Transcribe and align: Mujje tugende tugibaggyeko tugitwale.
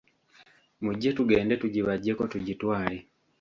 Mujje 0.83 1.09
tugende 1.17 1.53
tugibaggyeko 1.61 2.23
tugitwale. 2.33 2.97